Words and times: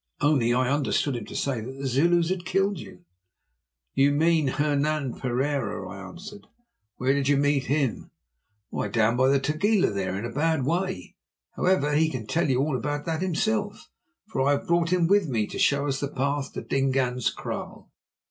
Only 0.19 0.51
I 0.51 0.67
understood 0.67 1.15
him 1.15 1.25
to 1.27 1.35
say 1.35 1.61
that 1.61 1.73
the 1.73 1.85
Zulus 1.85 2.29
had 2.31 2.43
killed 2.43 2.79
you." 2.79 3.05
"If 3.93 3.97
you 4.05 4.11
mean 4.11 4.47
Hernan 4.47 5.19
Pereira," 5.19 5.87
I 5.87 5.99
answered, 6.07 6.47
"where 6.97 7.13
did 7.13 7.27
you 7.27 7.37
meet 7.37 7.65
him?" 7.65 8.09
"Why, 8.71 8.87
down 8.87 9.15
by 9.15 9.29
the 9.29 9.39
Tugela 9.39 9.93
there, 9.93 10.17
in 10.17 10.25
a 10.25 10.31
bad 10.33 10.65
way. 10.65 11.13
However, 11.55 11.93
he 11.93 12.09
can 12.09 12.25
tell 12.25 12.49
you 12.49 12.61
all 12.63 12.75
about 12.75 13.05
that 13.05 13.21
himself, 13.21 13.91
for 14.25 14.41
I 14.41 14.53
have 14.53 14.65
brought 14.65 14.91
him 14.91 15.05
with 15.05 15.27
me 15.29 15.45
to 15.45 15.59
show 15.59 15.85
us 15.85 15.99
the 15.99 16.07
path 16.07 16.53
to 16.53 16.63
Dingaan's 16.63 17.29
kraal. 17.29 17.91